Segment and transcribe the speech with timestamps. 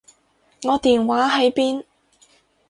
[0.63, 1.85] 我電話喺邊？